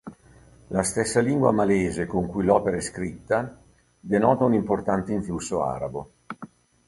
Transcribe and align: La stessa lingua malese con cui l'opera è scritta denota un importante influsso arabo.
La 0.69 0.81
stessa 0.81 1.19
lingua 1.19 1.51
malese 1.51 2.07
con 2.07 2.25
cui 2.25 2.43
l'opera 2.43 2.75
è 2.75 2.81
scritta 2.81 3.61
denota 3.99 4.45
un 4.45 4.55
importante 4.55 5.13
influsso 5.13 5.61
arabo. 5.63 6.13